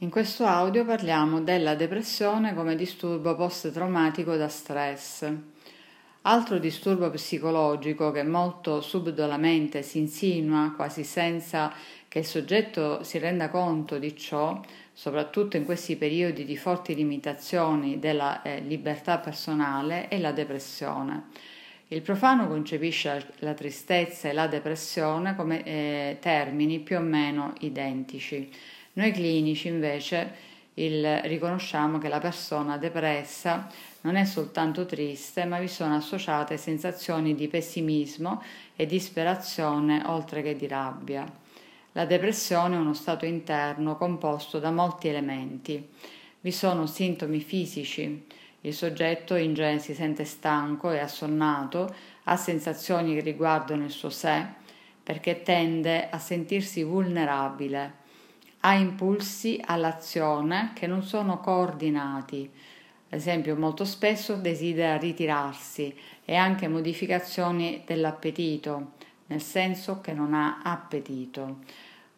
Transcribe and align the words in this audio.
In 0.00 0.10
questo 0.10 0.44
audio 0.46 0.84
parliamo 0.84 1.40
della 1.40 1.74
depressione 1.74 2.54
come 2.54 2.76
disturbo 2.76 3.34
post-traumatico 3.34 4.36
da 4.36 4.46
stress. 4.46 5.28
Altro 6.22 6.58
disturbo 6.60 7.10
psicologico 7.10 8.12
che 8.12 8.22
molto 8.22 8.80
subdolamente 8.80 9.82
si 9.82 9.98
insinua 9.98 10.72
quasi 10.76 11.02
senza 11.02 11.72
che 12.06 12.20
il 12.20 12.24
soggetto 12.24 13.02
si 13.02 13.18
renda 13.18 13.48
conto 13.48 13.98
di 13.98 14.16
ciò, 14.16 14.60
soprattutto 14.92 15.56
in 15.56 15.64
questi 15.64 15.96
periodi 15.96 16.44
di 16.44 16.56
forti 16.56 16.94
limitazioni 16.94 17.98
della 17.98 18.42
eh, 18.42 18.60
libertà 18.60 19.18
personale, 19.18 20.06
è 20.06 20.20
la 20.20 20.30
depressione. 20.30 21.24
Il 21.88 22.02
profano 22.02 22.46
concepisce 22.46 23.32
la 23.38 23.54
tristezza 23.54 24.28
e 24.28 24.32
la 24.32 24.46
depressione 24.46 25.34
come 25.34 25.64
eh, 25.64 26.18
termini 26.20 26.78
più 26.78 26.98
o 26.98 27.00
meno 27.00 27.52
identici 27.60 28.48
noi 28.98 29.12
clinici 29.12 29.68
invece 29.68 30.46
il, 30.74 31.20
riconosciamo 31.22 31.98
che 31.98 32.08
la 32.08 32.18
persona 32.18 32.78
depressa 32.78 33.68
non 34.00 34.16
è 34.16 34.24
soltanto 34.24 34.86
triste, 34.86 35.44
ma 35.44 35.60
vi 35.60 35.68
sono 35.68 35.94
associate 35.94 36.56
sensazioni 36.56 37.36
di 37.36 37.46
pessimismo 37.46 38.42
e 38.74 38.86
disperazione 38.86 40.02
oltre 40.06 40.42
che 40.42 40.56
di 40.56 40.66
rabbia. 40.66 41.24
La 41.92 42.06
depressione 42.06 42.74
è 42.74 42.78
uno 42.78 42.92
stato 42.92 43.24
interno 43.24 43.96
composto 43.96 44.58
da 44.58 44.72
molti 44.72 45.06
elementi. 45.06 45.90
Vi 46.40 46.52
sono 46.52 46.86
sintomi 46.86 47.38
fisici. 47.38 48.26
Il 48.62 48.74
soggetto 48.74 49.36
in 49.36 49.54
genere 49.54 49.78
si 49.78 49.94
sente 49.94 50.24
stanco 50.24 50.90
e 50.90 50.98
assonnato, 50.98 51.94
ha 52.24 52.36
sensazioni 52.36 53.14
che 53.14 53.20
riguardano 53.20 53.84
il 53.84 53.90
suo 53.92 54.10
sé, 54.10 54.44
perché 55.04 55.42
tende 55.42 56.08
a 56.10 56.18
sentirsi 56.18 56.82
vulnerabile 56.82 57.97
ha 58.60 58.74
impulsi 58.74 59.60
all'azione 59.64 60.72
che 60.74 60.86
non 60.86 61.02
sono 61.02 61.40
coordinati. 61.40 62.50
Ad 63.10 63.18
esempio, 63.18 63.56
molto 63.56 63.84
spesso 63.84 64.34
desidera 64.34 64.96
ritirarsi 64.96 65.96
e 66.24 66.34
anche 66.34 66.68
modificazioni 66.68 67.82
dell'appetito, 67.86 68.92
nel 69.26 69.40
senso 69.40 70.00
che 70.00 70.12
non 70.12 70.34
ha 70.34 70.60
appetito. 70.62 71.60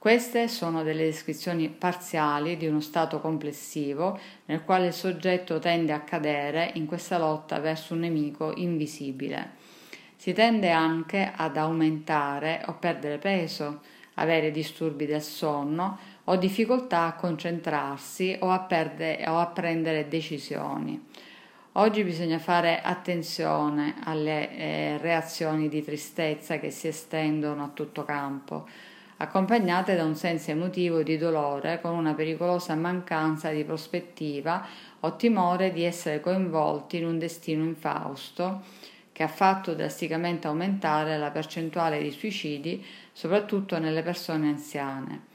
Queste 0.00 0.48
sono 0.48 0.82
delle 0.82 1.04
descrizioni 1.04 1.68
parziali 1.68 2.56
di 2.56 2.66
uno 2.66 2.80
stato 2.80 3.20
complessivo 3.20 4.18
nel 4.46 4.64
quale 4.64 4.86
il 4.86 4.92
soggetto 4.94 5.58
tende 5.58 5.92
a 5.92 6.00
cadere 6.00 6.70
in 6.76 6.86
questa 6.86 7.18
lotta 7.18 7.58
verso 7.58 7.92
un 7.92 8.00
nemico 8.00 8.54
invisibile. 8.56 9.58
Si 10.16 10.32
tende 10.32 10.70
anche 10.70 11.30
ad 11.36 11.58
aumentare 11.58 12.62
o 12.68 12.76
perdere 12.80 13.18
peso, 13.18 13.82
avere 14.14 14.50
disturbi 14.50 15.04
del 15.04 15.22
sonno 15.22 15.98
o 16.24 16.36
difficoltà 16.36 17.06
a 17.06 17.14
concentrarsi 17.14 18.36
o 18.40 18.50
a, 18.50 18.60
perdere, 18.60 19.28
o 19.28 19.38
a 19.38 19.46
prendere 19.46 20.08
decisioni. 20.08 21.08
Oggi 21.74 22.02
bisogna 22.02 22.38
fare 22.38 22.80
attenzione 22.80 23.94
alle 24.04 24.50
eh, 24.56 24.98
reazioni 24.98 25.68
di 25.68 25.84
tristezza 25.84 26.58
che 26.58 26.70
si 26.70 26.88
estendono 26.88 27.62
a 27.62 27.70
tutto 27.72 28.04
campo, 28.04 28.66
accompagnate 29.18 29.94
da 29.94 30.04
un 30.04 30.16
senso 30.16 30.50
emotivo 30.50 31.02
di 31.02 31.16
dolore 31.16 31.80
con 31.80 31.92
una 31.92 32.14
pericolosa 32.14 32.74
mancanza 32.74 33.50
di 33.50 33.64
prospettiva 33.64 34.66
o 35.00 35.14
timore 35.14 35.72
di 35.72 35.84
essere 35.84 36.20
coinvolti 36.20 36.96
in 36.96 37.06
un 37.06 37.18
destino 37.18 37.62
infausto 37.62 38.62
che 39.12 39.22
ha 39.22 39.28
fatto 39.28 39.74
drasticamente 39.74 40.48
aumentare 40.48 41.18
la 41.18 41.30
percentuale 41.30 42.02
di 42.02 42.10
suicidi, 42.10 42.84
soprattutto 43.12 43.78
nelle 43.78 44.02
persone 44.02 44.48
anziane. 44.48 45.29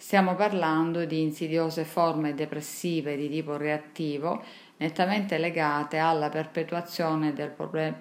Stiamo 0.00 0.36
parlando 0.36 1.04
di 1.06 1.20
insidiose 1.20 1.82
forme 1.84 2.32
depressive 2.32 3.16
di 3.16 3.28
tipo 3.28 3.56
reattivo, 3.56 4.40
nettamente 4.76 5.38
legate 5.38 5.98
alla 5.98 6.28
perpetuazione 6.28 7.32
del 7.32 7.50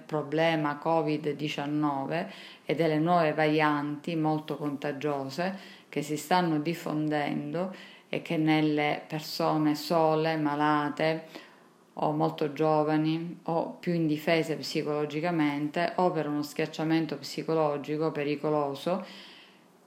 problema 0.06 0.80
Covid-19 0.81 2.27
e 2.66 2.76
delle 2.76 2.99
nuove 2.99 3.33
varianti 3.33 4.16
molto 4.16 4.58
contagiose 4.58 5.58
che 5.89 6.04
si 6.04 6.17
stanno 6.17 6.60
diffondendo 6.60 7.73
e 8.10 8.22
che 8.22 8.38
nelle 8.38 9.02
persone 9.08 9.73
sole, 9.73 10.38
malate, 10.38 11.45
o 11.93 12.11
molto 12.11 12.54
giovani 12.54 13.39
o 13.45 13.72
più 13.80 13.93
indifese 13.93 14.55
psicologicamente 14.55 15.93
o 15.95 16.11
per 16.11 16.27
uno 16.27 16.43
schiacciamento 16.43 17.17
psicologico 17.17 18.11
pericoloso 18.11 19.04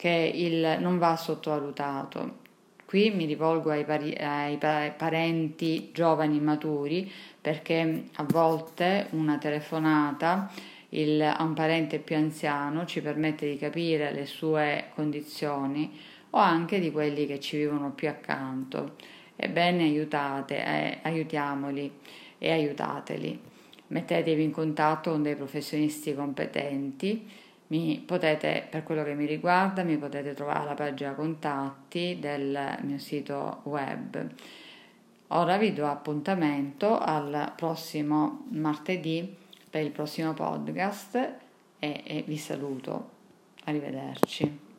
che 0.00 0.32
il, 0.34 0.78
non 0.80 0.96
va 0.96 1.14
sottovalutato. 1.14 2.38
Qui 2.86 3.10
mi 3.10 3.26
rivolgo 3.26 3.68
ai, 3.68 3.84
pari, 3.84 4.14
ai 4.14 4.56
parenti 4.56 5.90
giovani 5.92 6.40
maturi 6.40 7.12
perché 7.38 8.04
a 8.14 8.24
volte 8.26 9.08
una 9.10 9.36
telefonata 9.36 10.50
il, 10.88 11.20
a 11.20 11.42
un 11.42 11.52
parente 11.52 11.98
più 11.98 12.16
anziano 12.16 12.86
ci 12.86 13.02
permette 13.02 13.46
di 13.46 13.58
capire 13.58 14.10
le 14.10 14.24
sue 14.24 14.86
condizioni 14.94 16.00
o 16.30 16.38
anche 16.38 16.80
di 16.80 16.90
quelli 16.90 17.26
che 17.26 17.38
ci 17.38 17.58
vivono 17.58 17.90
più 17.90 18.08
accanto. 18.08 18.96
Ebbene, 19.36 19.82
aiutate, 19.82 20.64
eh, 20.64 20.98
aiutiamoli 21.02 21.92
e 22.38 22.50
aiutateli. 22.50 23.38
Mettetevi 23.88 24.42
in 24.44 24.50
contatto 24.50 25.10
con 25.10 25.22
dei 25.22 25.36
professionisti 25.36 26.14
competenti. 26.14 27.48
Mi 27.70 28.02
potete, 28.04 28.66
per 28.68 28.82
quello 28.82 29.04
che 29.04 29.14
mi 29.14 29.26
riguarda, 29.26 29.84
mi 29.84 29.96
potete 29.96 30.34
trovare 30.34 30.60
alla 30.60 30.74
pagina 30.74 31.12
contatti 31.14 32.18
del 32.20 32.78
mio 32.82 32.98
sito 32.98 33.60
web. 33.64 34.28
Ora 35.28 35.56
vi 35.56 35.72
do 35.72 35.86
appuntamento 35.86 36.98
al 36.98 37.52
prossimo 37.54 38.46
martedì 38.50 39.36
per 39.70 39.84
il 39.84 39.92
prossimo 39.92 40.34
podcast 40.34 41.14
e, 41.78 42.02
e 42.04 42.24
vi 42.26 42.36
saluto. 42.36 43.10
Arrivederci. 43.64 44.69